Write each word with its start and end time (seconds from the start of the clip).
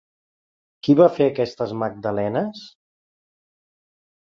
Qui 0.87 0.95
va 1.01 1.09
fer 1.19 1.29
aquestes 1.33 1.75
magdalenes? 1.85 2.67